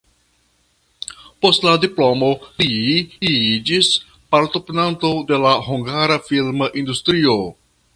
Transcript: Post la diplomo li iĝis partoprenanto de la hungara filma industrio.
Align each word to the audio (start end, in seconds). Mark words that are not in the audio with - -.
Post 1.45 1.67
la 1.67 1.73
diplomo 1.83 2.31
li 2.61 2.73
iĝis 3.33 3.93
partoprenanto 4.37 5.15
de 5.33 5.43
la 5.47 5.57
hungara 5.71 6.23
filma 6.33 6.77
industrio. 6.85 7.43